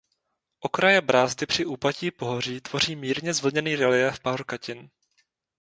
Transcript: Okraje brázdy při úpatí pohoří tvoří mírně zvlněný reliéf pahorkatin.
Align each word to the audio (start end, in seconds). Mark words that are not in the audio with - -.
Okraje 0.59 1.01
brázdy 1.01 1.45
při 1.45 1.65
úpatí 1.65 2.11
pohoří 2.11 2.61
tvoří 2.61 2.95
mírně 2.95 3.33
zvlněný 3.33 3.75
reliéf 3.75 4.19
pahorkatin. 4.19 4.89